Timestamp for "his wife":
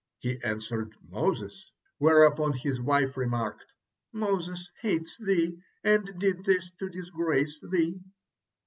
2.53-3.15